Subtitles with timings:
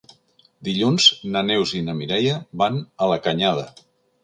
[0.67, 3.71] Dilluns na Neus i na Mireia van a la Canyada.